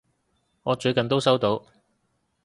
[0.63, 1.63] 我最近都收到！